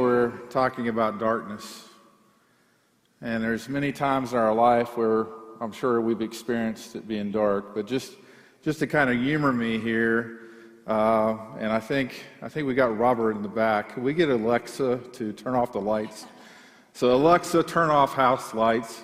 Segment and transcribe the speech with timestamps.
[0.00, 1.86] We're talking about darkness.
[3.20, 5.26] And there's many times in our life where
[5.60, 8.14] I'm sure we've experienced it being dark, but just
[8.64, 10.40] just to kind of humor me here,
[10.86, 13.92] uh, and I think I think we got Robert in the back.
[13.92, 16.24] Can we get Alexa to turn off the lights?
[16.94, 19.02] So Alexa, turn off house lights.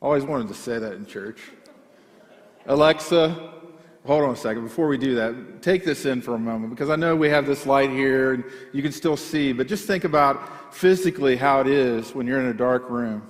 [0.00, 1.50] Always wanted to say that in church.
[2.64, 3.52] Alexa,
[4.06, 4.64] hold on a second.
[4.64, 7.46] Before we do that, take this in for a moment because I know we have
[7.46, 11.66] this light here and you can still see, but just think about physically how it
[11.66, 13.22] is when you're in a dark room.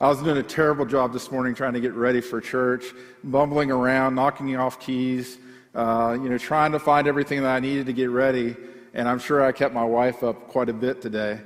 [0.00, 2.86] I was doing a terrible job this morning trying to get ready for church,
[3.22, 5.38] bumbling around, knocking off keys,
[5.74, 8.56] uh, you know, trying to find everything that I needed to get ready.
[8.94, 11.40] And I'm sure I kept my wife up quite a bit today.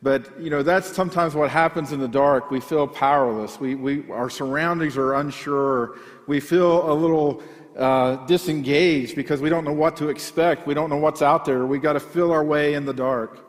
[0.00, 2.50] But, you know, that's sometimes what happens in the dark.
[2.50, 3.58] We feel powerless.
[3.58, 5.98] We, we, our surroundings are unsure.
[6.26, 7.42] We feel a little
[7.78, 10.66] uh, disengaged because we don't know what to expect.
[10.66, 11.64] We don't know what's out there.
[11.64, 13.44] We got to feel our way in the dark.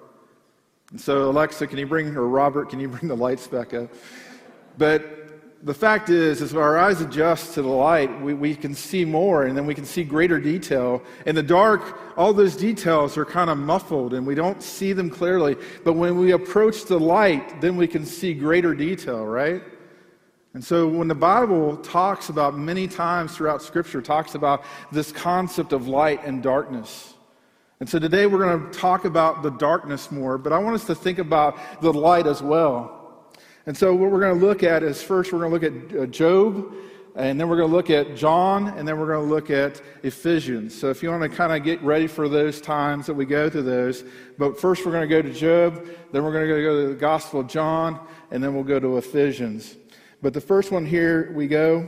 [0.92, 3.90] And so, Alexa, can you bring, or Robert, can you bring the lights back up?
[4.78, 5.20] But
[5.64, 9.46] the fact is, as our eyes adjust to the light, we, we can see more
[9.46, 11.04] and then we can see greater detail.
[11.26, 15.10] In the dark, all those details are kind of muffled and we don't see them
[15.10, 15.58] clearly.
[15.84, 19.62] But when we approach the light, then we can see greater detail, right?
[20.54, 25.74] And so when the Bible talks about many times throughout Scripture, talks about this concept
[25.74, 27.14] of light and darkness.
[27.80, 30.86] And so today we're going to talk about the darkness more, but I want us
[30.88, 32.96] to think about the light as well.
[33.68, 36.02] And so what we're going to look at is first we're going to look at
[36.02, 36.74] uh, Job,
[37.16, 39.82] and then we're going to look at John, and then we're going to look at
[40.04, 40.78] Ephesians.
[40.78, 43.50] So if you want to kind of get ready for those times that we go
[43.50, 44.04] through those,
[44.38, 47.00] but first we're going to go to Job, then we're going to go to the
[47.00, 48.00] Gospel of John,
[48.32, 49.78] and then we'll go to Ephesians.
[50.22, 51.88] But the first one here we go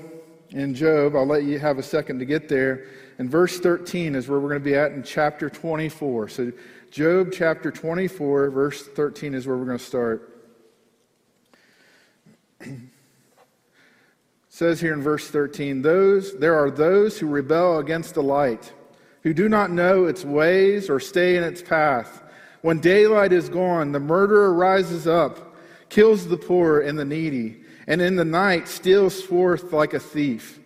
[0.51, 1.15] in Job.
[1.15, 2.87] I'll let you have a second to get there.
[3.19, 6.29] And verse 13 is where we're going to be at in chapter 24.
[6.29, 6.51] So,
[6.91, 10.27] Job chapter 24, verse 13 is where we're going to start.
[14.53, 18.73] says here in verse 13 those there are those who rebel against the light
[19.23, 22.21] who do not know its ways or stay in its path
[22.61, 25.55] when daylight is gone the murderer rises up
[25.87, 27.60] kills the poor and the needy
[27.91, 30.61] and in the night steals forth like a thief.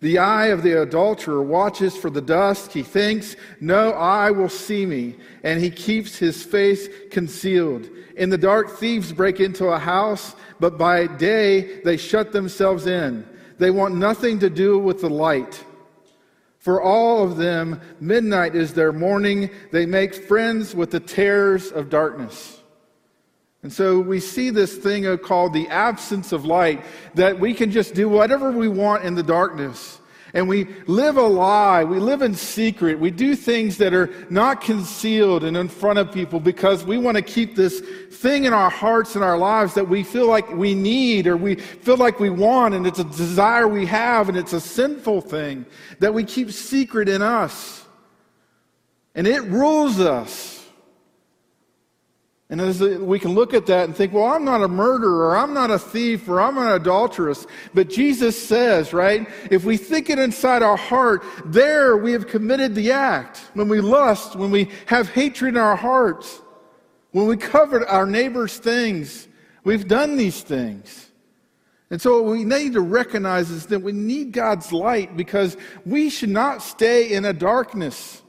[0.00, 2.72] The eye of the adulterer watches for the dust.
[2.72, 7.86] He thinks, No eye will see me, and he keeps his face concealed.
[8.16, 13.26] In the dark, thieves break into a house, but by day they shut themselves in.
[13.58, 15.62] They want nothing to do with the light.
[16.60, 19.50] For all of them, midnight is their morning.
[19.70, 22.61] They make friends with the terrors of darkness.
[23.62, 26.84] And so we see this thing called the absence of light,
[27.14, 30.00] that we can just do whatever we want in the darkness.
[30.34, 31.84] And we live a lie.
[31.84, 32.98] We live in secret.
[32.98, 37.18] We do things that are not concealed and in front of people because we want
[37.18, 40.74] to keep this thing in our hearts and our lives that we feel like we
[40.74, 42.74] need or we feel like we want.
[42.74, 45.66] And it's a desire we have and it's a sinful thing
[45.98, 47.84] that we keep secret in us.
[49.14, 50.61] And it rules us.
[52.52, 55.54] And as we can look at that and think, well, I'm not a murderer, I'm
[55.54, 57.46] not a thief, or I'm an adulteress.
[57.72, 62.74] But Jesus says, right, if we think it inside our heart, there we have committed
[62.74, 63.38] the act.
[63.54, 66.42] When we lust, when we have hatred in our hearts,
[67.12, 69.28] when we covet our neighbor's things,
[69.64, 71.10] we've done these things.
[71.90, 76.10] And so what we need to recognize is that we need God's light because we
[76.10, 78.20] should not stay in a darkness.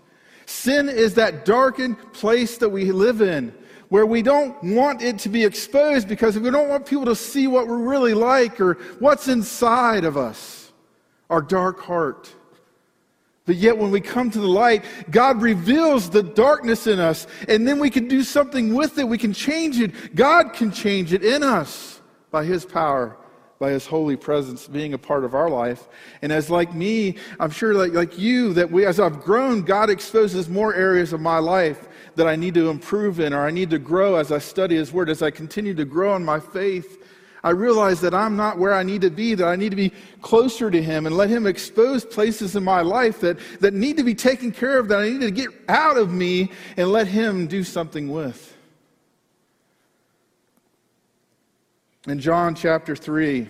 [0.46, 3.54] Sin is that darkened place that we live in
[3.94, 7.46] where we don't want it to be exposed because we don't want people to see
[7.46, 10.72] what we're really like or what's inside of us,
[11.30, 12.34] our dark heart.
[13.46, 17.68] But yet, when we come to the light, God reveals the darkness in us, and
[17.68, 19.08] then we can do something with it.
[19.08, 20.16] We can change it.
[20.16, 22.02] God can change it in us
[22.32, 23.16] by His power,
[23.60, 25.88] by His holy presence being a part of our life.
[26.24, 29.92] And as like me, I'm sure like, like you, that we, as I've grown, God
[29.92, 33.70] exposes more areas of my life that I need to improve in or I need
[33.72, 37.00] to grow as I study His Word, as I continue to grow in my faith.
[37.44, 39.92] I realize that I'm not where I need to be, that I need to be
[40.22, 44.04] closer to Him and let Him expose places in my life that, that need to
[44.04, 47.48] be taken care of, that I need to get out of me and let Him
[47.48, 48.56] do something with.
[52.08, 53.50] In John chapter 3,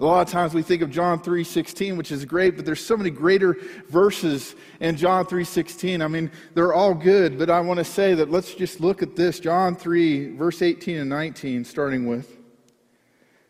[0.00, 2.96] a lot of times we think of John 3:16, which is great, but there's so
[2.96, 3.56] many greater
[3.88, 6.00] verses in John 3:16.
[6.00, 9.14] I mean, they're all good, but I want to say that let's just look at
[9.14, 9.38] this.
[9.40, 12.38] John 3 verse 18 and 19 starting with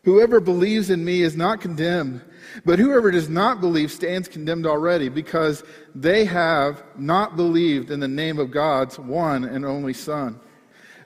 [0.03, 2.21] Whoever believes in me is not condemned,
[2.65, 5.63] but whoever does not believe stands condemned already because
[5.93, 10.39] they have not believed in the name of God's one and only Son.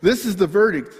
[0.01, 0.95] This is the verdict.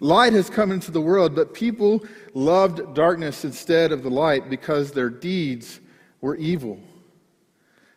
[0.00, 2.04] Light has come into the world, but people
[2.34, 5.80] loved darkness instead of the light because their deeds
[6.20, 6.78] were evil.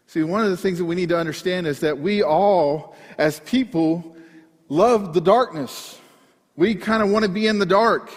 [0.08, 3.40] See, one of the things that we need to understand is that we all, as
[3.42, 4.16] people,
[4.68, 6.00] love the darkness.
[6.56, 8.12] We kind of want to be in the dark.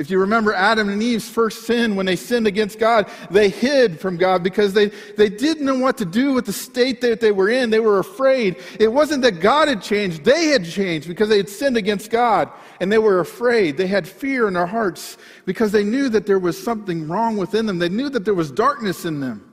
[0.00, 4.00] If you remember Adam and Eve's first sin, when they sinned against God, they hid
[4.00, 7.32] from God because they, they didn't know what to do with the state that they
[7.32, 7.68] were in.
[7.68, 8.56] They were afraid.
[8.80, 12.50] It wasn't that God had changed, they had changed because they had sinned against God
[12.80, 13.76] and they were afraid.
[13.76, 17.66] They had fear in their hearts because they knew that there was something wrong within
[17.66, 17.78] them.
[17.78, 19.46] They knew that there was darkness in them.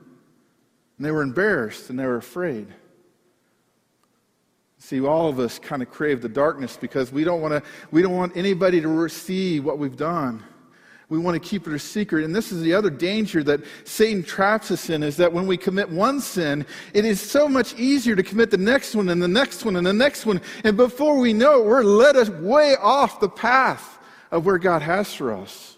[0.98, 2.68] And they were embarrassed and they were afraid.
[4.80, 8.02] See, all of us kind of crave the darkness because we don't want to we
[8.02, 10.44] don't want anybody to see what we've done.
[11.10, 12.26] We want to keep it a secret.
[12.26, 15.56] And this is the other danger that Satan traps us in is that when we
[15.56, 19.28] commit one sin, it is so much easier to commit the next one and the
[19.28, 20.42] next one and the next one.
[20.66, 24.00] And before we know it, we're led way off the path
[24.32, 25.77] of where God has for us.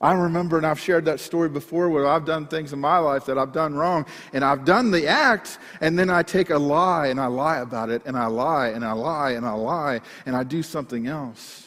[0.00, 3.24] I remember, and I've shared that story before, where I've done things in my life
[3.24, 7.08] that I've done wrong, and I've done the act, and then I take a lie
[7.08, 10.36] and I lie about it, and I lie and I lie and I lie, and
[10.36, 11.66] I do something else.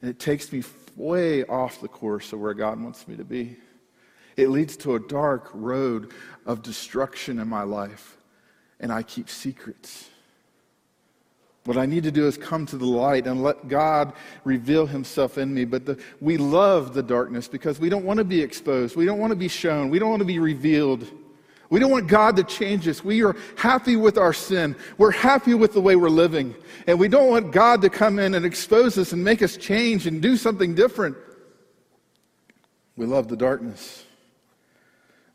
[0.00, 0.62] And it takes me
[0.96, 3.58] way off the course of where God wants me to be.
[4.38, 6.12] It leads to a dark road
[6.46, 8.16] of destruction in my life,
[8.80, 10.08] and I keep secrets.
[11.68, 15.36] What I need to do is come to the light and let God reveal himself
[15.36, 15.66] in me.
[15.66, 18.96] But the, we love the darkness because we don't want to be exposed.
[18.96, 19.90] We don't want to be shown.
[19.90, 21.06] We don't want to be revealed.
[21.68, 23.04] We don't want God to change us.
[23.04, 24.76] We are happy with our sin.
[24.96, 26.54] We're happy with the way we're living.
[26.86, 30.06] And we don't want God to come in and expose us and make us change
[30.06, 31.18] and do something different.
[32.96, 34.06] We love the darkness.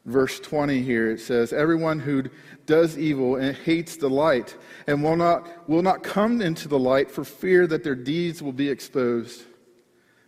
[0.05, 2.23] Verse 20 here it says, Everyone who
[2.65, 4.55] does evil and hates the light
[4.87, 8.53] and will not, will not come into the light for fear that their deeds will
[8.53, 9.43] be exposed.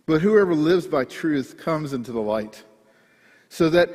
[0.06, 2.62] But whoever lives by truth comes into the light,
[3.48, 3.90] so that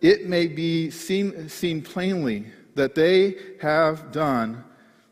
[0.00, 4.62] it may be seen, seen plainly that they have done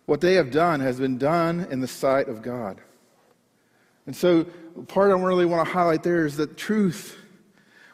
[0.07, 2.81] what they have done has been done in the sight of God.
[4.07, 4.45] And so,
[4.89, 7.17] part I really want to highlight there is that truth,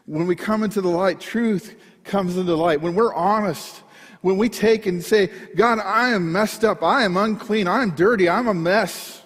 [0.06, 1.76] when we come into the light, truth
[2.10, 2.80] comes into light.
[2.80, 3.82] When we're honest
[4.22, 6.82] when we take and say, God, I am messed up.
[6.82, 7.66] I am unclean.
[7.66, 8.28] I am dirty.
[8.28, 9.22] I'm a mess.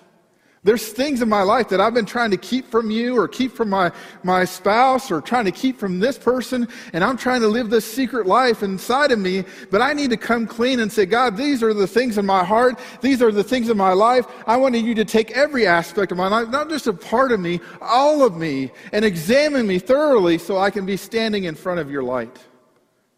[0.62, 3.52] There's things in my life that I've been trying to keep from you or keep
[3.52, 3.92] from my,
[4.22, 6.66] my spouse or trying to keep from this person.
[6.94, 9.44] And I'm trying to live this secret life inside of me.
[9.70, 12.42] But I need to come clean and say, God, these are the things in my
[12.42, 12.78] heart.
[13.02, 14.25] These are the things in my life.
[14.46, 17.40] I wanted you to take every aspect of my life, not just a part of
[17.40, 21.78] me, all of me, and examine me thoroughly so I can be standing in front
[21.78, 22.38] of your light,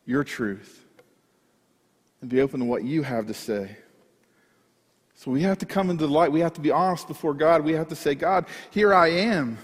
[0.07, 0.85] your truth
[2.21, 3.77] and be open to what you have to say.
[5.15, 6.31] So we have to come into the light.
[6.31, 7.65] We have to be honest before God.
[7.65, 9.59] We have to say, God, here I am.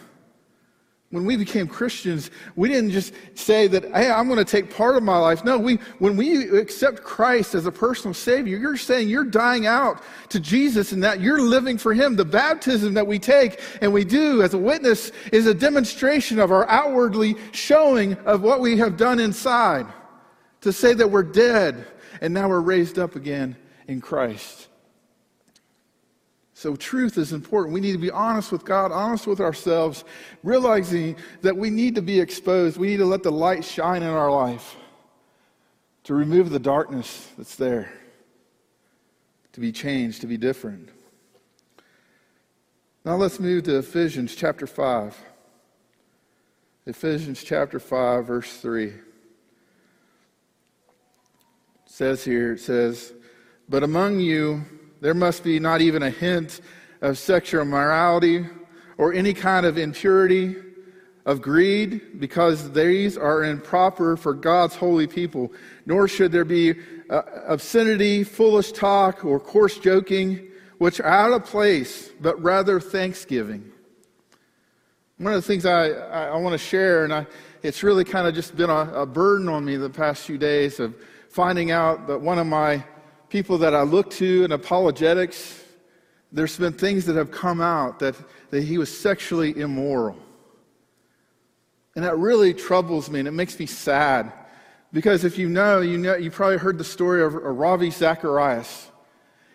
[1.10, 4.96] When we became Christians, we didn't just say that, hey, I'm going to take part
[4.96, 5.44] of my life.
[5.44, 10.02] No, we, when we accept Christ as a personal Savior, you're saying you're dying out
[10.30, 12.16] to Jesus and that you're living for Him.
[12.16, 16.50] The baptism that we take and we do as a witness is a demonstration of
[16.50, 19.86] our outwardly showing of what we have done inside.
[20.62, 21.86] To say that we're dead
[22.20, 23.56] and now we're raised up again
[23.86, 24.68] in Christ.
[26.54, 27.74] So, truth is important.
[27.74, 30.04] We need to be honest with God, honest with ourselves,
[30.44, 32.76] realizing that we need to be exposed.
[32.76, 34.76] We need to let the light shine in our life
[36.04, 37.92] to remove the darkness that's there,
[39.52, 40.90] to be changed, to be different.
[43.04, 45.18] Now, let's move to Ephesians chapter 5.
[46.86, 48.92] Ephesians chapter 5, verse 3
[51.92, 53.12] says here, it says,
[53.68, 54.64] But among you
[55.02, 56.62] there must be not even a hint
[57.02, 58.46] of sexual immorality
[58.96, 60.56] or any kind of impurity,
[61.26, 65.52] of greed, because these are improper for God's holy people.
[65.84, 66.74] Nor should there be
[67.10, 73.70] uh, obscenity, foolish talk, or coarse joking, which are out of place, but rather thanksgiving.
[75.18, 77.26] One of the things I, I, I want to share, and I,
[77.62, 80.80] it's really kind of just been a, a burden on me the past few days
[80.80, 80.94] of
[81.32, 82.84] finding out that one of my
[83.30, 85.64] people that I look to in apologetics,
[86.30, 88.14] there's been things that have come out that,
[88.50, 90.18] that he was sexually immoral.
[91.96, 94.30] And that really troubles me and it makes me sad.
[94.92, 98.90] Because if you know, you know, you probably heard the story of Ravi Zacharias.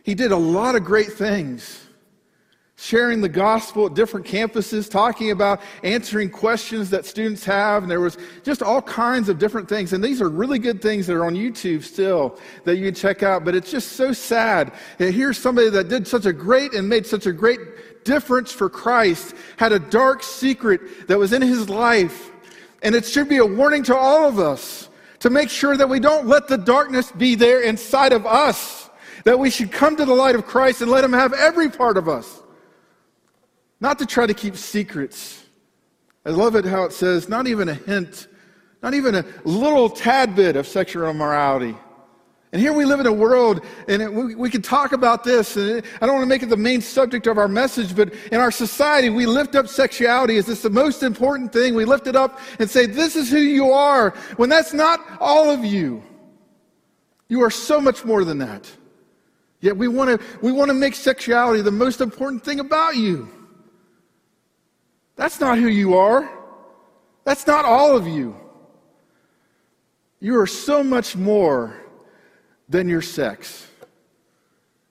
[0.04, 1.87] He did a lot of great things
[2.80, 7.82] sharing the gospel at different campuses, talking about answering questions that students have.
[7.82, 9.94] And there was just all kinds of different things.
[9.94, 13.24] And these are really good things that are on YouTube still that you can check
[13.24, 13.44] out.
[13.44, 17.08] But it's just so sad that here's somebody that did such a great and made
[17.08, 22.32] such a great difference for Christ, had a dark secret that was in his life.
[22.84, 26.00] And it should be a warning to all of us to make sure that we
[26.00, 28.92] don't let the darkness be there inside of us.
[29.24, 31.98] That we should come to the light of Christ and let him have every part
[31.98, 32.44] of us.
[33.80, 35.44] Not to try to keep secrets.
[36.26, 38.28] I love it how it says, not even a hint,
[38.84, 41.76] not even a little tad bit of sexual immorality.
[42.54, 45.58] And here we live in a world, and it, we, we can talk about this,
[45.58, 48.14] and it, I don't want to make it the main subject of our message, but
[48.32, 51.76] in our society, we lift up sexuality as this the most important thing.
[51.76, 55.50] We lift it up and say, This is who you are, when that's not all
[55.50, 56.02] of you.
[57.28, 58.72] You are so much more than that.
[59.60, 63.28] Yet we want to we want to make sexuality the most important thing about you.
[65.18, 66.30] That's not who you are.
[67.26, 68.38] That's not all of you.
[70.22, 71.76] You are so much more
[72.70, 73.68] than your sex.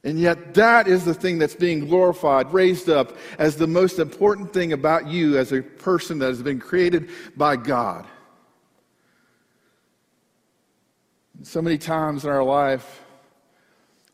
[0.05, 4.53] And yet, that is the thing that's being glorified, raised up as the most important
[4.53, 8.07] thing about you as a person that has been created by God.
[11.43, 13.03] So many times in our life,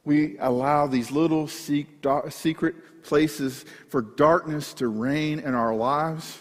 [0.05, 6.39] we allow these little secret places for darkness to reign in our lives.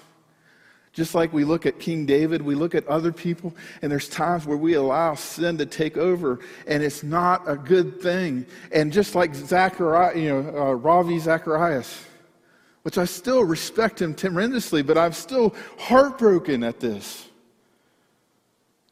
[0.94, 4.46] Just like we look at King David, we look at other people, and there's times
[4.46, 8.46] where we allow sin to take over, and it's not a good thing.
[8.74, 12.06] And just like Zachariah, you know, uh, Ravi Zacharias,
[12.84, 17.26] which I still respect him tremendously, but I'm still heartbroken at this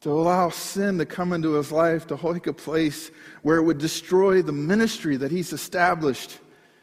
[0.01, 3.11] to allow sin to come into his life, to take a place
[3.41, 6.39] where it would destroy the ministry that he's established.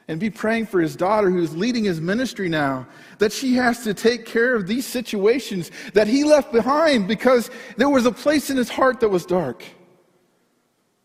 [0.08, 2.86] And be praying for his daughter who's leading his ministry now,
[3.18, 7.88] that she has to take care of these situations that he left behind because there
[7.88, 9.64] was a place in his heart that was dark.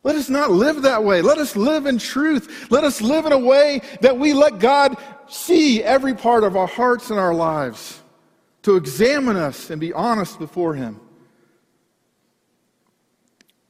[0.03, 1.22] Let us not live that way.
[1.22, 2.72] Let us live in truth.
[2.72, 6.67] Let us live in a way that we let God see every part of our
[6.67, 8.01] hearts and our lives,
[8.63, 11.00] to examine us and be honest before him.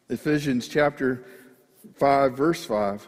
[0.09, 1.23] Ephesians chapter
[1.95, 3.07] 5, verse 5.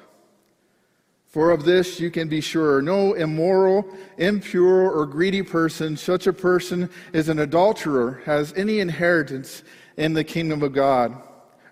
[1.34, 3.88] For of this you can be sure no immoral,
[4.20, 9.64] impure, or greedy person, such a person is an adulterer, has any inheritance
[9.98, 11.20] in the kingdom of God,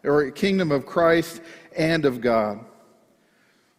[0.04, 1.44] or kingdom of Christ
[1.78, 2.66] and of God.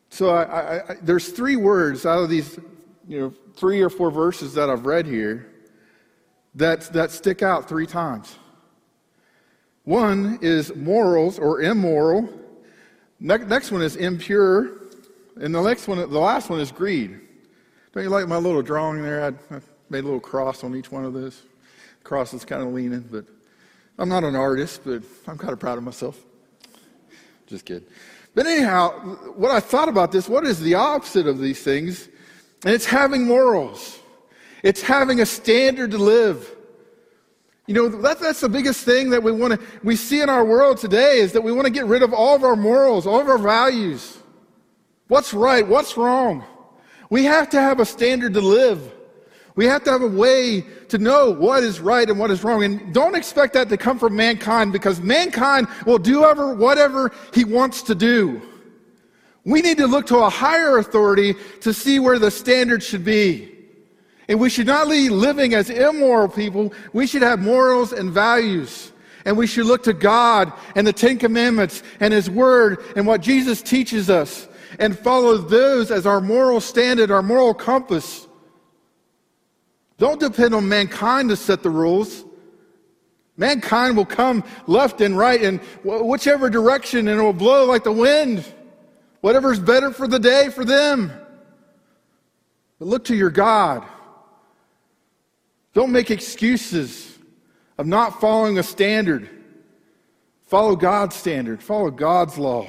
[0.08, 2.60] So I, I, I, there's three words out of these,
[3.08, 5.52] you know, three or four verses that I've read here
[6.54, 8.36] that, that stick out three times.
[9.82, 12.28] One is morals or immoral.
[13.18, 14.81] next one is impure.
[15.40, 17.18] And the next one, the last one is greed.
[17.92, 19.34] Don't you like my little drawing there?
[19.50, 19.60] I,
[19.92, 21.42] made a little cross on each one of those.
[21.98, 23.26] The cross is kind of leaning, but
[23.98, 26.18] I'm not an artist, but I'm kind of proud of myself.
[27.46, 27.86] Just kidding.
[28.34, 28.90] But anyhow,
[29.36, 32.08] what I thought about this, what is the opposite of these things?
[32.64, 33.98] And it's having morals.
[34.62, 36.56] It's having a standard to live.
[37.66, 40.44] You know, that, that's the biggest thing that we want to, we see in our
[40.44, 43.20] world today is that we want to get rid of all of our morals, all
[43.20, 44.18] of our values.
[45.08, 45.66] What's right?
[45.66, 46.44] What's wrong?
[47.10, 48.92] We have to have a standard to live.
[49.54, 52.64] We have to have a way to know what is right and what is wrong.
[52.64, 57.44] And don't expect that to come from mankind because mankind will do ever, whatever he
[57.44, 58.40] wants to do.
[59.44, 63.50] We need to look to a higher authority to see where the standard should be.
[64.28, 66.72] And we should not be living as immoral people.
[66.92, 68.92] We should have morals and values.
[69.24, 73.20] And we should look to God and the Ten Commandments and His Word and what
[73.20, 74.48] Jesus teaches us
[74.78, 78.26] and follow those as our moral standard, our moral compass.
[79.98, 82.24] Don't depend on mankind to set the rules.
[83.36, 87.92] Mankind will come left and right in whichever direction and it will blow like the
[87.92, 88.44] wind.
[89.20, 91.12] Whatever's better for the day for them.
[92.78, 93.84] But look to your God.
[95.72, 97.18] Don't make excuses
[97.78, 99.28] of not following a standard.
[100.42, 102.66] Follow God's standard, follow God's law.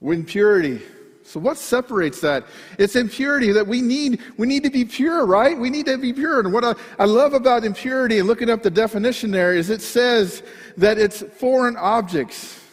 [0.00, 0.80] With purity.
[1.28, 2.46] So what separates that?
[2.78, 4.22] It's impurity that we need.
[4.38, 5.58] We need to be pure, right?
[5.58, 6.40] We need to be pure.
[6.40, 9.82] And what I, I love about impurity and looking up the definition there is it
[9.82, 10.42] says
[10.78, 12.64] that it's foreign objects.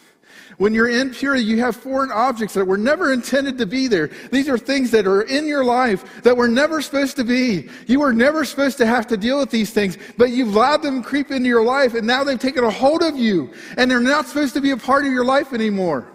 [0.56, 4.08] When you're impure, you have foreign objects that were never intended to be there.
[4.32, 7.68] These are things that are in your life that were never supposed to be.
[7.86, 11.02] You were never supposed to have to deal with these things, but you've allowed them
[11.02, 14.28] creep into your life and now they've taken a hold of you and they're not
[14.28, 16.08] supposed to be a part of your life anymore.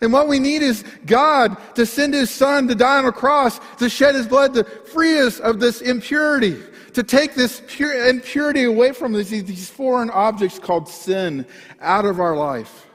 [0.00, 3.58] And what we need is God to send his son to die on a cross,
[3.78, 6.56] to shed his blood, to free us of this impurity,
[6.94, 11.44] to take this pure, impurity away from these, these foreign objects called sin
[11.80, 12.86] out of our life.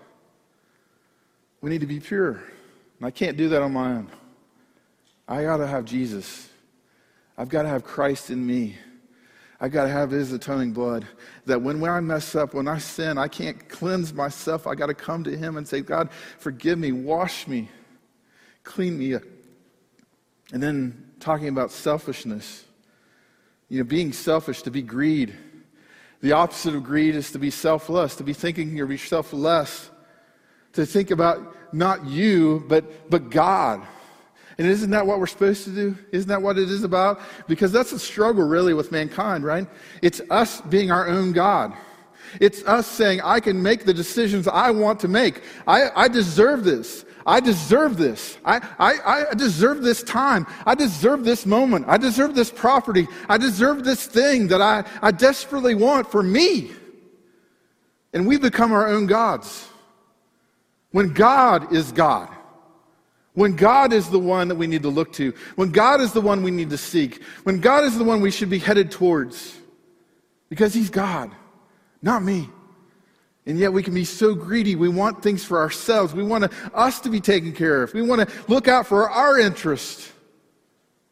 [1.61, 2.41] We need to be pure.
[2.99, 4.09] And I can't do that on my own.
[5.27, 6.49] I got to have Jesus.
[7.37, 8.77] I've got to have Christ in me.
[9.63, 11.07] I got to have His atoning blood.
[11.45, 14.67] That when, when I mess up, when I sin, I can't cleanse myself.
[14.67, 17.69] I got to come to Him and say, God, forgive me, wash me,
[18.65, 19.23] clean me up.
[20.51, 22.65] And then talking about selfishness,
[23.69, 25.33] you know, being selfish, to be greed.
[26.19, 29.89] The opposite of greed is to be selfless, to be thinking of yourself less,
[30.73, 33.81] to think about not you, but, but God.
[34.57, 35.97] And isn't that what we're supposed to do?
[36.11, 37.19] Isn't that what it is about?
[37.47, 39.67] Because that's a struggle really with mankind, right?
[40.01, 41.73] It's us being our own God.
[42.39, 45.43] It's us saying, I can make the decisions I want to make.
[45.67, 47.05] I, I deserve this.
[47.25, 48.37] I deserve this.
[48.43, 50.45] I, I, I deserve this time.
[50.65, 51.85] I deserve this moment.
[51.87, 53.07] I deserve this property.
[53.29, 56.71] I deserve this thing that I, I desperately want for me.
[58.13, 59.67] And we become our own gods.
[60.91, 62.29] When God is God.
[63.33, 66.21] When God is the one that we need to look to, when God is the
[66.21, 69.57] one we need to seek, when God is the one we should be headed towards,
[70.49, 71.31] because He's God,
[72.01, 72.49] not me.
[73.45, 74.75] And yet we can be so greedy.
[74.75, 76.13] We want things for ourselves.
[76.13, 77.93] We want us to be taken care of.
[77.93, 80.11] We want to look out for our interest.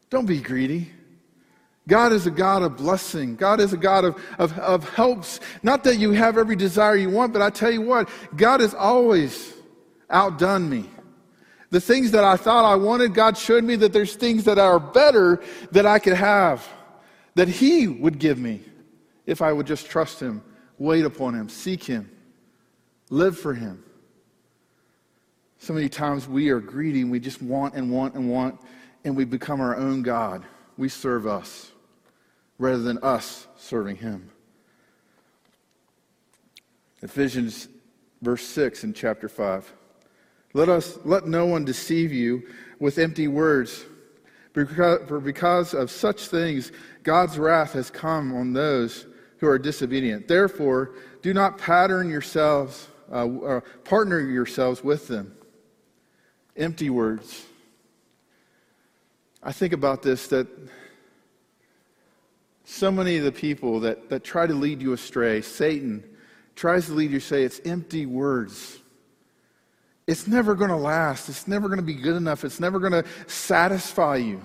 [0.10, 0.92] Don't be greedy.
[1.88, 3.36] God is a God of blessing.
[3.36, 5.40] God is a God of, of, of helps.
[5.64, 8.74] Not that you have every desire you want, but I tell you what, God has
[8.74, 9.54] always
[10.10, 10.90] outdone me.
[11.72, 14.80] The things that I thought I wanted, God showed me that there's things that are
[14.80, 16.68] better that I could have,
[17.36, 18.62] that He would give me
[19.26, 20.44] if I would just trust Him,
[20.78, 22.12] wait upon Him, seek Him,
[23.10, 23.84] live for Him.
[25.60, 28.60] So many times we are greedy and we just want and want and want,
[29.06, 30.44] and we become our own God.
[30.76, 31.72] We serve us
[32.58, 34.30] rather than us serving Him.
[37.02, 37.70] Ephesians
[38.22, 39.74] verse 6 in chapter 5.
[40.54, 42.44] Let us let no one deceive you
[42.80, 43.86] with empty words.
[44.54, 46.74] For because of such things,
[47.04, 49.06] God's wrath has come on those
[49.38, 50.28] who are disobedient.
[50.28, 55.34] Therefore, do not pattern yourselves, uh, uh, partner yourselves with them.
[56.58, 57.46] Empty words.
[59.42, 60.48] I think about this that
[62.66, 66.04] so many of the people that, that try to lead you astray, Satan
[66.56, 68.81] tries to lead you astray, it's empty words
[70.08, 71.30] it's never going to last.
[71.30, 72.44] It's never going to be good enough.
[72.44, 74.44] It's never going to satisfy you.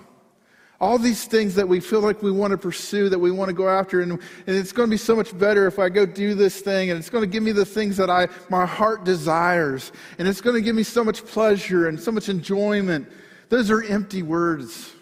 [0.79, 3.53] All these things that we feel like we want to pursue, that we want to
[3.53, 6.35] go after, and, and it's going to be so much better if I go do
[6.35, 9.91] this thing, and it's going to give me the things that I, my heart desires,
[10.19, 13.07] and it's going to give me so much pleasure and so much enjoyment.
[13.49, 14.93] Those are empty words.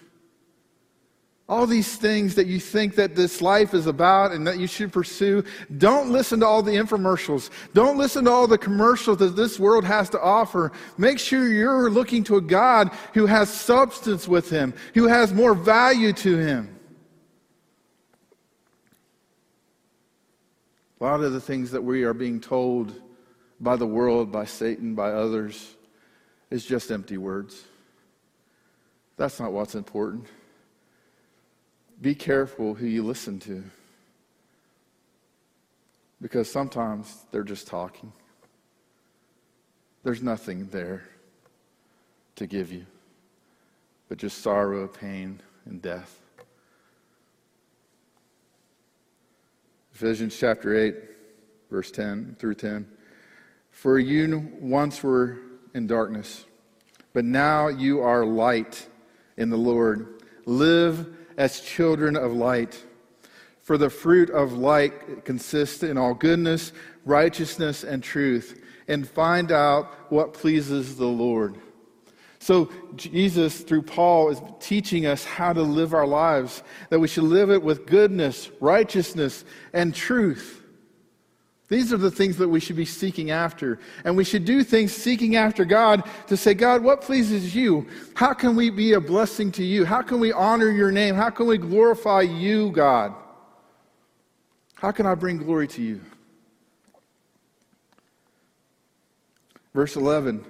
[1.47, 4.91] All these things that you think that this life is about and that you should
[4.91, 5.43] pursue,
[5.77, 7.51] don't listen to all the infomercials.
[7.75, 10.71] Don't listen to all the commercials that this world has to offer.
[10.97, 15.53] Make sure you're looking to a God who has substance with him, who has more
[15.53, 16.79] value to him.
[20.99, 22.99] A lot of the things that we are being told
[23.59, 25.75] by the world, by Satan, by others,
[26.49, 27.65] is just empty words.
[29.17, 30.25] That's not what's important.
[32.01, 33.63] Be careful who you listen to.
[36.21, 38.11] Because sometimes they're just talking.
[40.03, 41.03] There's nothing there
[42.35, 42.85] to give you
[44.09, 46.19] but just sorrow, pain, and death.
[49.93, 50.95] Ephesians chapter 8,
[51.71, 52.87] verse 10 through 10.
[53.71, 55.39] For you once were
[55.73, 56.45] in darkness,
[57.13, 58.87] but now you are light
[59.37, 60.21] in the Lord.
[60.45, 62.83] Live as children of light.
[63.61, 66.71] For the fruit of light consists in all goodness,
[67.03, 71.57] righteousness, and truth, and find out what pleases the Lord.
[72.37, 77.23] So, Jesus, through Paul, is teaching us how to live our lives, that we should
[77.23, 80.61] live it with goodness, righteousness, and truth.
[81.67, 83.79] These are the things that we should be seeking after.
[84.03, 87.87] And we should do things seeking after God to say, God, what pleases you?
[88.13, 89.83] How can we be a blessing to you?
[89.83, 91.15] How can we honor your name?
[91.15, 93.15] How can we glorify you, God?
[94.75, 96.01] How can I bring glory to you?
[99.73, 100.45] Verse 11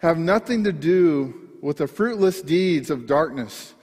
[0.00, 3.74] Have nothing to do with the fruitless deeds of darkness,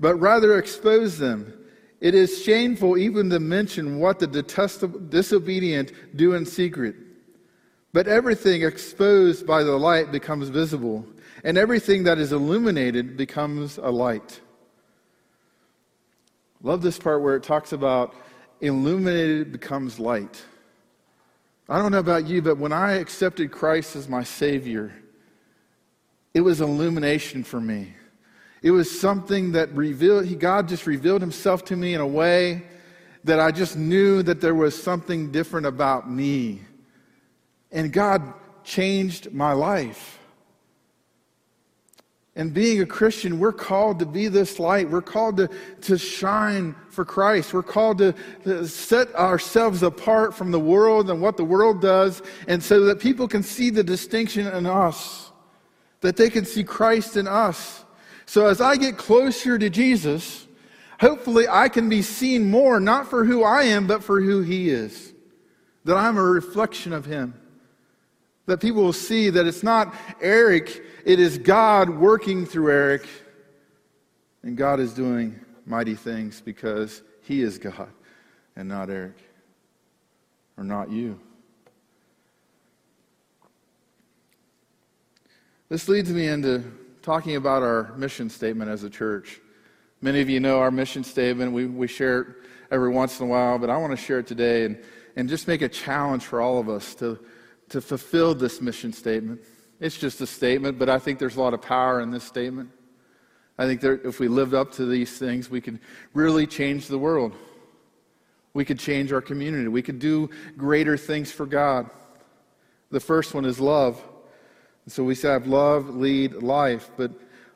[0.00, 1.52] but rather expose them.
[2.00, 6.94] It is shameful even to mention what the detestable, disobedient do in secret.
[7.92, 11.06] But everything exposed by the light becomes visible,
[11.44, 14.40] and everything that is illuminated becomes a light.
[16.62, 18.14] Love this part where it talks about
[18.60, 20.42] illuminated becomes light.
[21.68, 24.92] I don't know about you, but when I accepted Christ as my Savior,
[26.34, 27.94] it was illumination for me.
[28.66, 32.64] It was something that revealed, God just revealed Himself to me in a way
[33.22, 36.62] that I just knew that there was something different about me.
[37.70, 40.18] And God changed my life.
[42.34, 44.90] And being a Christian, we're called to be this light.
[44.90, 45.48] We're called to,
[45.82, 47.54] to shine for Christ.
[47.54, 52.20] We're called to, to set ourselves apart from the world and what the world does,
[52.48, 55.30] and so that people can see the distinction in us,
[56.00, 57.84] that they can see Christ in us.
[58.26, 60.46] So as I get closer to Jesus,
[61.00, 64.68] hopefully I can be seen more, not for who I am, but for who He
[64.68, 65.14] is.
[65.84, 67.34] That I'm a reflection of Him.
[68.46, 73.08] That people will see that it's not Eric, it is God working through Eric.
[74.42, 77.88] And God is doing mighty things because He is God
[78.56, 79.16] and not Eric
[80.56, 81.20] or not you.
[85.68, 86.64] This leads me into
[87.06, 89.40] talking about our mission statement as a church.
[90.00, 91.52] Many of you know our mission statement.
[91.52, 92.26] We, we share it
[92.72, 94.76] every once in a while, but I want to share it today and,
[95.14, 97.18] and just make a challenge for all of us to
[97.68, 99.40] to fulfill this mission statement.
[99.78, 102.70] It's just a statement, but I think there's a lot of power in this statement.
[103.56, 105.78] I think that if we lived up to these things, we could
[106.12, 107.34] really change the world.
[108.52, 109.68] We could change our community.
[109.68, 111.88] We could do greater things for God.
[112.90, 114.02] The first one is love.
[114.88, 117.10] So we have love lead life, but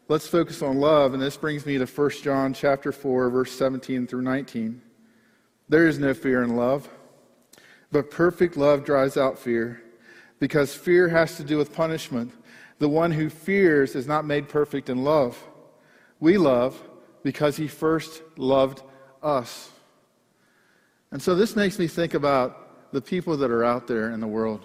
[0.09, 4.09] let's focus on love, and this brings me to 1 John chapter 4, verse 17
[4.09, 4.83] through 19.
[5.69, 6.89] There is no fear in love,
[7.93, 9.81] but perfect love drives out fear
[10.41, 12.33] because fear has to do with punishment.
[12.81, 15.41] The one who fears is not made perfect in love.
[16.19, 16.83] We love
[17.23, 18.83] because he first loved
[19.23, 19.71] us.
[21.13, 24.27] And so this makes me think about the people that are out there in the
[24.27, 24.65] world.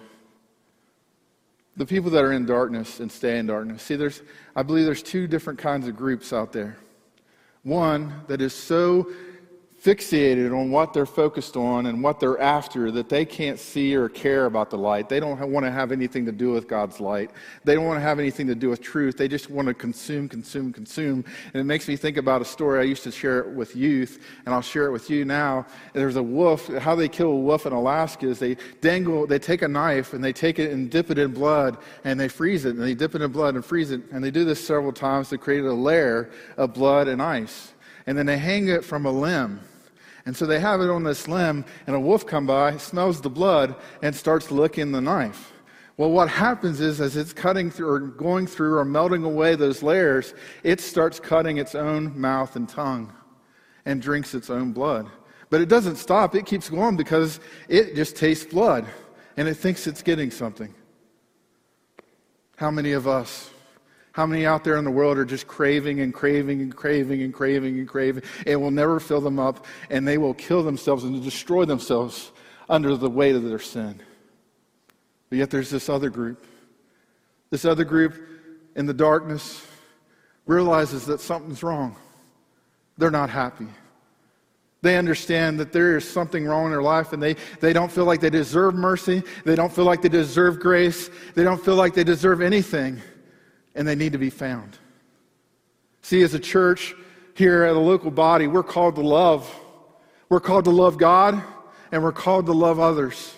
[1.76, 3.82] The people that are in darkness and stay in darkness.
[3.82, 4.22] See, there's,
[4.54, 6.78] I believe there's two different kinds of groups out there.
[7.62, 9.10] One that is so
[9.86, 14.08] fixated on what they're focused on and what they're after that they can't see or
[14.08, 15.08] care about the light.
[15.08, 17.30] They don't want to have anything to do with God's light.
[17.62, 19.16] They don't want to have anything to do with truth.
[19.16, 21.24] They just want to consume, consume, consume.
[21.54, 24.18] And it makes me think about a story I used to share it with youth,
[24.44, 25.64] and I'll share it with you now.
[25.92, 26.66] There's a wolf.
[26.78, 30.24] How they kill a wolf in Alaska is they dangle, they take a knife and
[30.24, 33.14] they take it and dip it in blood and they freeze it and they dip
[33.14, 34.02] it in blood and freeze it.
[34.10, 37.72] And they do this several times to create a layer of blood and ice.
[38.08, 39.60] And then they hang it from a limb
[40.26, 43.30] and so they have it on this limb, and a wolf come by, smells the
[43.30, 45.52] blood, and starts licking the knife.
[45.96, 49.82] Well, what happens is, as it's cutting through or going through or melting away those
[49.82, 53.12] layers, it starts cutting its own mouth and tongue
[53.86, 55.08] and drinks its own blood.
[55.48, 58.84] But it doesn't stop, it keeps going because it just tastes blood
[59.36, 60.74] and it thinks it's getting something.
[62.56, 63.50] How many of us
[64.16, 67.34] how many out there in the world are just craving and craving and craving and
[67.34, 71.22] craving and craving and will never fill them up and they will kill themselves and
[71.22, 72.32] destroy themselves
[72.70, 74.00] under the weight of their sin?
[75.28, 76.46] But yet there's this other group.
[77.50, 78.14] This other group
[78.74, 79.66] in the darkness
[80.46, 81.94] realizes that something's wrong.
[82.96, 83.68] They're not happy.
[84.80, 88.06] They understand that there is something wrong in their life and they, they don't feel
[88.06, 89.22] like they deserve mercy.
[89.44, 91.10] They don't feel like they deserve grace.
[91.34, 93.02] They don't feel like they deserve anything
[93.76, 94.78] and they need to be found.
[96.02, 96.94] See, as a church
[97.34, 99.54] here at a local body, we're called to love.
[100.28, 101.42] We're called to love God,
[101.92, 103.34] and we're called to love others.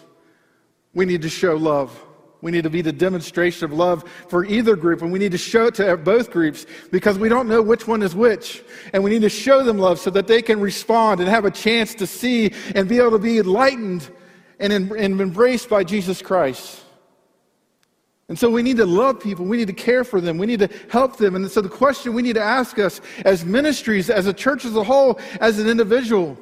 [0.95, 2.01] We need to show love.
[2.41, 5.39] We need to be the demonstration of love for either group, and we need to
[5.39, 8.63] show it to both groups because we don't know which one is which.
[8.93, 11.51] And we need to show them love so that they can respond and have a
[11.51, 14.09] chance to see and be able to be enlightened
[14.61, 16.85] and, and embraced by Jesus Christ.
[18.29, 19.47] And so we need to love people.
[19.47, 20.37] We need to care for them.
[20.37, 21.35] We need to help them.
[21.35, 24.77] And so the question we need to ask us as ministries, as a church as
[24.77, 26.37] a whole, as an individual,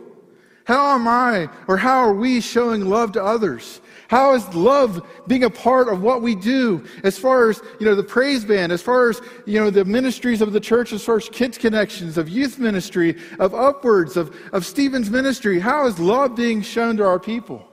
[0.64, 3.81] how am I or how are we showing love to others?
[4.09, 7.94] How is love being a part of what we do as far as, you know,
[7.94, 11.16] the praise band, as far as, you know, the ministries of the church, as far
[11.16, 15.59] as kids connections, of youth ministry, of upwards, of, of Stephen's ministry?
[15.59, 17.66] How is love being shown to our people?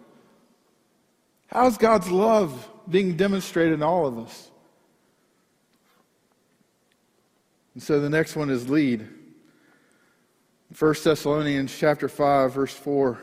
[1.47, 4.51] How is God's love being demonstrated in all of us.
[7.73, 9.07] And so the next one is lead.
[10.77, 13.19] 1 Thessalonians chapter 5 verse 4.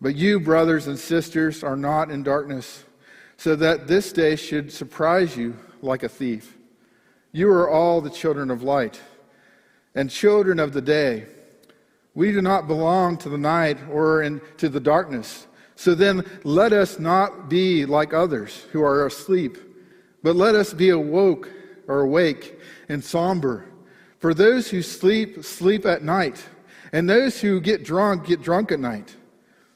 [0.00, 2.84] But you brothers and sisters are not in darkness
[3.36, 6.56] so that this day should surprise you like a thief.
[7.32, 9.00] You are all the children of light
[9.94, 11.26] and children of the day.
[12.14, 15.46] We do not belong to the night or in, to the darkness.
[15.82, 19.58] So then let us not be like others who are asleep,
[20.22, 21.50] but let us be awoke
[21.88, 22.56] or awake
[22.88, 23.64] and somber.
[24.20, 26.40] For those who sleep, sleep at night,
[26.92, 29.16] and those who get drunk, get drunk at night.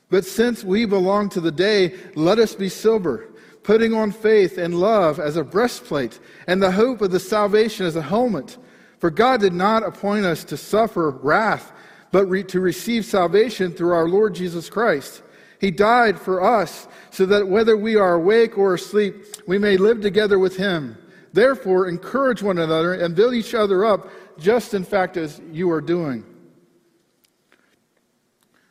[0.09, 3.27] But since we belong to the day, let us be sober,
[3.65, 7.97] putting on faith and love as a breastplate, and the hope of the salvation as
[7.97, 8.59] a helmet.
[9.01, 11.73] For God did not appoint us to suffer wrath,
[12.13, 15.23] but re- to receive salvation through our Lord Jesus Christ.
[15.61, 20.01] He died for us, so that whether we are awake or asleep, we may live
[20.01, 20.99] together with him.
[21.33, 25.81] Therefore, encourage one another and build each other up, just in fact as you are
[25.81, 26.25] doing.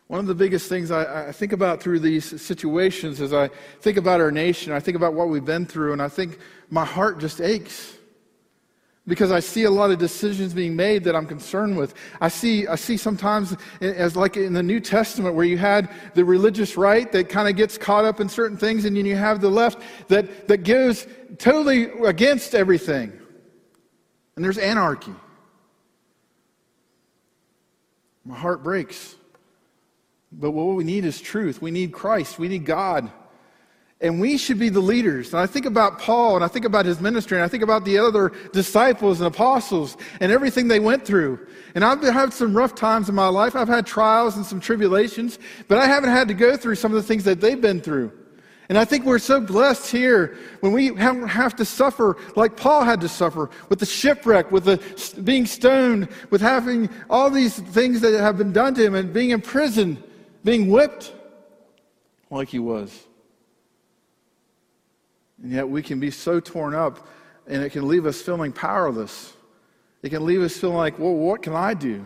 [0.07, 3.49] One of the biggest things I, I, think about through these situations is I
[3.81, 6.37] think about our nation, I think about what we've been through, and I think
[6.69, 7.97] my heart just aches
[9.07, 11.93] because I see a lot of decisions being made that I'm concerned with.
[12.21, 16.25] I see, I see sometimes, as like in the New Testament, where you had the
[16.25, 19.41] religious right that kind of gets caught up in certain things, and then you have
[19.41, 23.13] the left that, that goes totally against everything.
[24.35, 25.13] And there's anarchy.
[28.25, 29.15] My heart breaks.
[30.31, 31.61] But what we need is truth.
[31.61, 32.39] We need Christ.
[32.39, 33.11] We need God.
[34.05, 35.33] And we should be the leaders.
[35.33, 37.85] And I think about Paul and I think about his ministry and I think about
[37.85, 41.39] the other disciples and apostles and everything they went through.
[41.73, 43.55] And I've had some rough times in my life.
[43.55, 46.97] I've had trials and some tribulations, but I haven't had to go through some of
[46.97, 48.11] the things that they've been through.
[48.69, 53.01] And I think we're so blessed here when we have to suffer like Paul had
[53.01, 58.13] to suffer with the shipwreck, with the being stoned, with having all these things that
[58.13, 60.03] have been done to him and being in prison,
[60.43, 61.11] being whipped
[62.29, 63.07] like he was.
[65.41, 67.07] And yet we can be so torn up,
[67.47, 69.33] and it can leave us feeling powerless.
[70.01, 72.05] It can leave us feeling like, well, what can I do?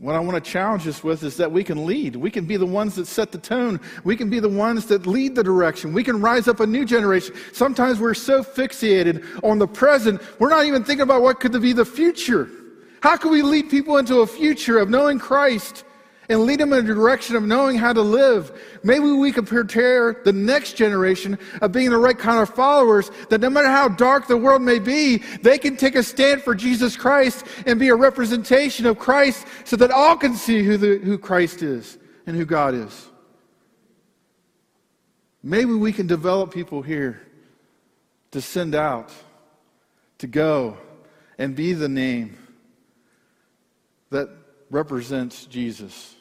[0.00, 2.16] What I want to challenge us with is that we can lead.
[2.16, 3.80] We can be the ones that set the tone.
[4.02, 5.92] We can be the ones that lead the direction.
[5.92, 7.34] We can rise up a new generation.
[7.52, 11.72] Sometimes we're so fixated on the present, we're not even thinking about what could be
[11.72, 12.48] the future.
[13.00, 15.84] How can we lead people into a future of knowing Christ
[16.28, 18.52] and lead them in the direction of knowing how to live.
[18.82, 23.40] Maybe we can prepare the next generation of being the right kind of followers that
[23.40, 26.96] no matter how dark the world may be, they can take a stand for Jesus
[26.96, 31.18] Christ and be a representation of Christ so that all can see who, the, who
[31.18, 33.10] Christ is and who God is.
[35.42, 37.20] Maybe we can develop people here
[38.30, 39.12] to send out,
[40.18, 40.78] to go
[41.38, 42.38] and be the name
[44.10, 44.28] that
[44.74, 46.16] represents Jesus.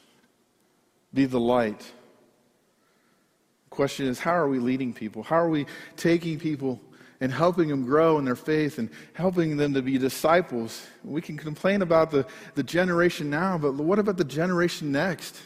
[1.11, 1.79] Be the light.
[1.79, 5.23] The question is, how are we leading people?
[5.23, 5.65] How are we
[5.97, 6.79] taking people
[7.19, 10.85] and helping them grow in their faith and helping them to be disciples?
[11.03, 15.41] We can complain about the, the generation now, but what about the generation next?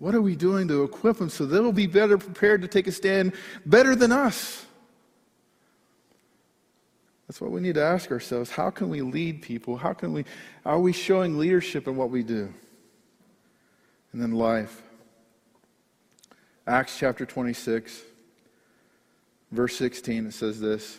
[0.00, 2.92] What are we doing to equip them so they'll be better prepared to take a
[2.92, 4.66] stand better than us?
[7.26, 8.50] That's what we need to ask ourselves.
[8.50, 9.76] How can we lead people?
[9.76, 10.24] How can we,
[10.66, 12.52] are we showing leadership in what we do?
[14.12, 14.82] And then life.
[16.66, 18.02] Acts chapter 26,
[19.50, 20.98] verse 16, it says this.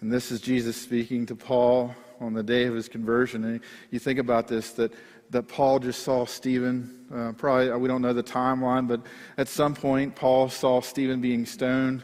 [0.00, 3.44] And this is Jesus speaking to Paul on the day of his conversion.
[3.44, 4.92] And you think about this that,
[5.30, 7.06] that Paul just saw Stephen.
[7.12, 9.00] Uh, probably, we don't know the timeline, but
[9.38, 12.02] at some point, Paul saw Stephen being stoned,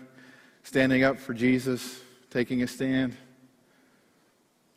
[0.62, 2.01] standing up for Jesus
[2.33, 3.14] taking a stand.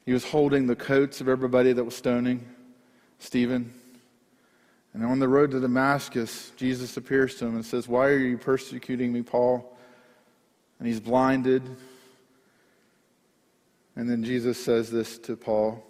[0.05, 2.45] He was holding the coats of everybody that was stoning
[3.17, 3.73] Stephen.
[4.93, 8.37] And on the road to Damascus, Jesus appears to him and says, Why are you
[8.37, 9.77] persecuting me, Paul?
[10.79, 11.63] And he's blinded.
[13.95, 15.81] And then Jesus says this to Paul.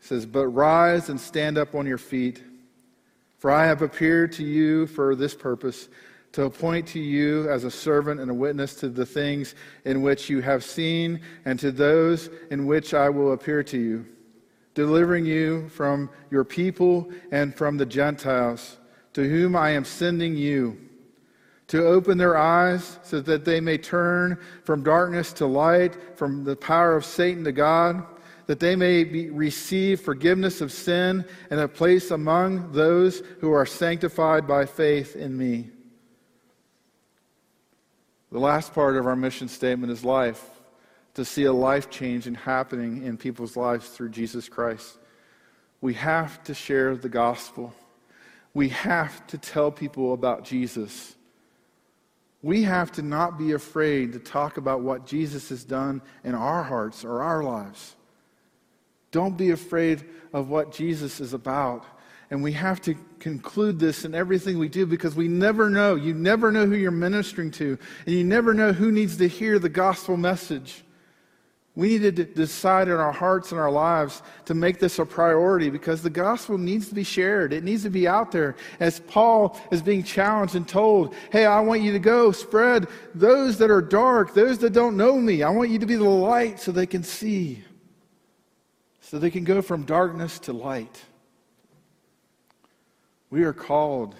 [0.00, 2.42] He says, But rise and stand up on your feet,
[3.38, 5.88] for I have appeared to you for this purpose
[6.32, 10.30] to appoint to you as a servant and a witness to the things in which
[10.30, 14.06] you have seen and to those in which I will appear to you,
[14.74, 18.78] delivering you from your people and from the Gentiles,
[19.14, 20.78] to whom I am sending you,
[21.66, 26.56] to open their eyes so that they may turn from darkness to light, from the
[26.56, 28.04] power of Satan to God.
[28.46, 33.64] That they may be, receive forgiveness of sin and a place among those who are
[33.64, 35.70] sanctified by faith in me.
[38.32, 40.48] The last part of our mission statement is life,
[41.14, 44.98] to see a life changing happening in people's lives through Jesus Christ.
[45.80, 47.74] We have to share the gospel.
[48.54, 51.16] We have to tell people about Jesus.
[52.42, 56.62] We have to not be afraid to talk about what Jesus has done in our
[56.62, 57.96] hearts or our lives.
[59.10, 61.84] Don't be afraid of what Jesus is about.
[62.30, 65.96] And we have to conclude this in everything we do because we never know.
[65.96, 69.58] You never know who you're ministering to, and you never know who needs to hear
[69.58, 70.84] the gospel message.
[71.76, 75.70] We need to decide in our hearts and our lives to make this a priority
[75.70, 77.52] because the gospel needs to be shared.
[77.52, 78.56] It needs to be out there.
[78.80, 83.56] As Paul is being challenged and told, hey, I want you to go spread those
[83.58, 85.42] that are dark, those that don't know me.
[85.42, 87.64] I want you to be the light so they can see,
[89.00, 91.04] so they can go from darkness to light.
[93.30, 94.16] We are called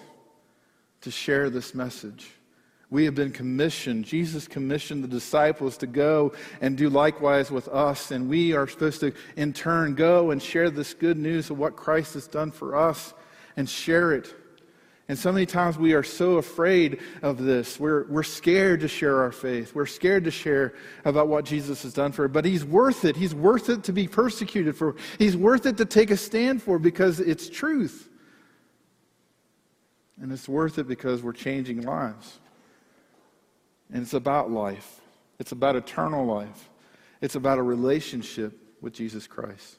[1.01, 2.29] to share this message.
[2.89, 4.05] We have been commissioned.
[4.05, 8.11] Jesus commissioned the disciples to go and do likewise with us.
[8.11, 11.75] And we are supposed to, in turn, go and share this good news of what
[11.75, 13.13] Christ has done for us
[13.55, 14.35] and share it.
[15.07, 17.79] And so many times we are so afraid of this.
[17.79, 19.73] We're, we're scared to share our faith.
[19.73, 22.31] We're scared to share about what Jesus has done for us.
[22.31, 23.15] But He's worth it.
[23.15, 24.95] He's worth it to be persecuted for.
[25.17, 28.09] He's worth it to take a stand for because it's truth.
[30.21, 32.39] And it's worth it because we're changing lives.
[33.91, 35.01] And it's about life,
[35.39, 36.69] it's about eternal life,
[37.19, 39.77] it's about a relationship with Jesus Christ.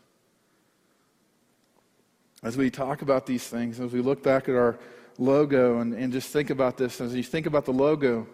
[2.43, 4.79] As we talk about these things, as we look back at our
[5.17, 8.27] logo and, and just think about this, as you think about the logo,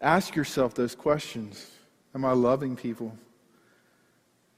[0.00, 1.70] ask yourself those questions
[2.14, 3.16] Am I loving people?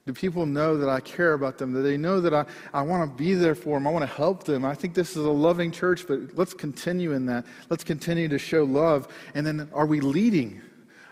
[0.05, 1.73] Do people know that I care about them?
[1.73, 3.85] Do they know that I, I want to be there for them?
[3.85, 4.65] I want to help them.
[4.65, 7.45] I think this is a loving church, but let's continue in that.
[7.69, 9.07] Let's continue to show love.
[9.35, 10.59] And then are we leading?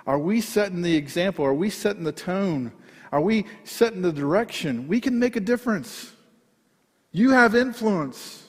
[0.07, 1.45] Are we setting the example?
[1.45, 2.71] Are we setting the tone?
[3.11, 4.87] Are we setting the direction?
[4.87, 6.11] We can make a difference.
[7.11, 8.43] You have influence.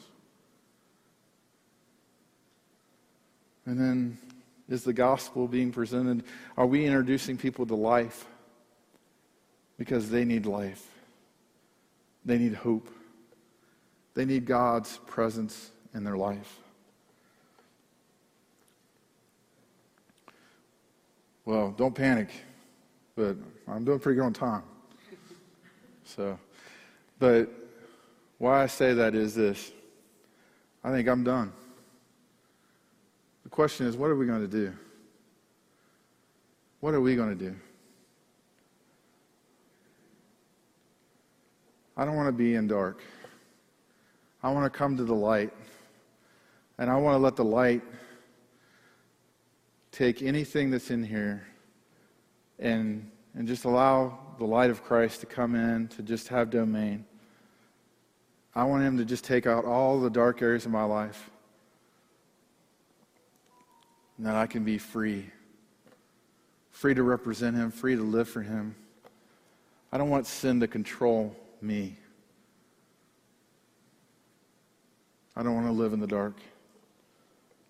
[3.66, 4.18] And then
[4.70, 6.24] is the gospel being presented?
[6.56, 8.24] Are we introducing people to life?
[9.80, 10.86] Because they need life.
[12.26, 12.90] They need hope.
[14.12, 16.58] They need God's presence in their life.
[21.46, 22.28] Well, don't panic,
[23.16, 24.64] but I'm doing pretty good on time.
[26.04, 26.38] So,
[27.18, 27.50] but
[28.36, 29.72] why I say that is this
[30.84, 31.54] I think I'm done.
[33.44, 34.74] The question is, what are we going to do?
[36.80, 37.56] What are we going to do?
[42.00, 43.02] I don't want to be in dark.
[44.42, 45.52] I want to come to the light.
[46.78, 47.82] And I want to let the light
[49.92, 51.46] take anything that's in here
[52.58, 57.04] and, and just allow the light of Christ to come in, to just have domain.
[58.54, 61.28] I want Him to just take out all the dark areas of my life.
[64.16, 65.26] And that I can be free.
[66.70, 68.74] Free to represent Him, free to live for Him.
[69.92, 71.96] I don't want sin to control me.
[75.36, 76.34] I don't want to live in the dark.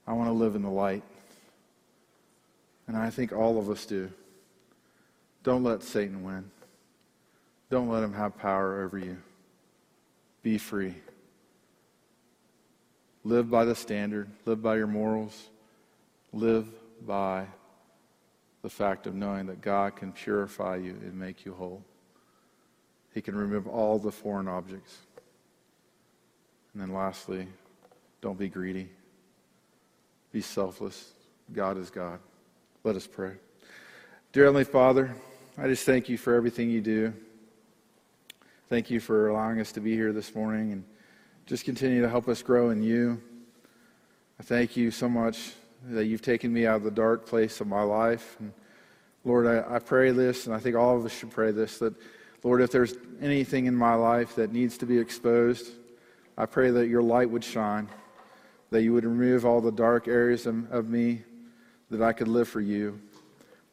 [0.06, 1.04] I want to live in the light.
[2.88, 4.10] And I think all of us do.
[5.42, 6.50] Don't let Satan win.
[7.70, 9.16] Don't let him have power over you.
[10.42, 10.94] Be free.
[13.22, 15.50] Live by the standard, live by your morals,
[16.32, 16.66] live
[17.06, 17.46] by
[18.62, 21.84] the fact of knowing that God can purify you and make you whole.
[23.14, 24.98] He can remove all the foreign objects.
[26.72, 27.48] And then lastly,
[28.20, 28.88] don't be greedy.
[30.32, 31.12] Be selfless.
[31.52, 32.20] God is God.
[32.84, 33.32] Let us pray.
[34.32, 35.14] Dear Heavenly Father,
[35.58, 37.12] I just thank you for everything you do.
[38.68, 40.84] Thank you for allowing us to be here this morning and
[41.46, 43.20] just continue to help us grow in you.
[44.38, 45.50] I thank you so much
[45.88, 48.36] that you've taken me out of the dark place of my life.
[48.38, 48.52] And
[49.24, 51.94] Lord, I, I pray this, and I think all of us should pray this, that
[52.42, 55.72] Lord, if there's anything in my life that needs to be exposed,
[56.38, 57.88] I pray that your light would shine,
[58.70, 61.22] that you would remove all the dark areas of, of me,
[61.90, 63.00] that I could live for you.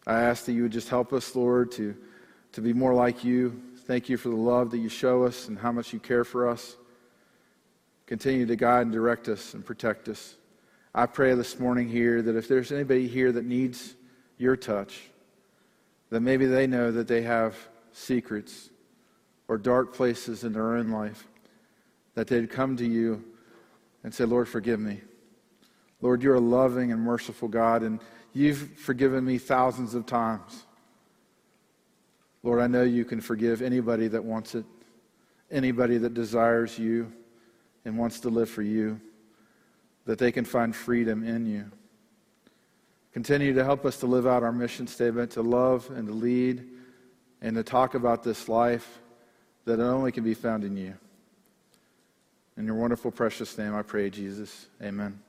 [0.05, 1.95] I ask that you would just help us, Lord, to,
[2.53, 3.61] to be more like you.
[3.85, 6.49] Thank you for the love that you show us and how much you care for
[6.49, 6.75] us.
[8.05, 10.35] Continue to guide and direct us and protect us.
[10.93, 13.95] I pray this morning here that if there's anybody here that needs
[14.37, 15.03] your touch,
[16.09, 17.55] that maybe they know that they have
[17.97, 18.69] secrets
[19.47, 21.27] or dark places in their own life,
[22.13, 23.23] that they'd come to you
[24.03, 25.01] and say, Lord, forgive me.
[26.01, 27.99] Lord, you're a loving and merciful God, and
[28.33, 30.65] you've forgiven me thousands of times.
[32.43, 34.65] Lord, I know you can forgive anybody that wants it,
[35.49, 37.11] anybody that desires you
[37.83, 39.01] and wants to live for you,
[40.05, 41.65] that they can find freedom in you.
[43.11, 46.63] Continue to help us to live out our mission statement, to love and to lead,
[47.41, 48.99] and to talk about this life
[49.65, 50.95] that only can be found in you.
[52.57, 54.67] In your wonderful, precious name, I pray, Jesus.
[54.81, 55.19] Amen.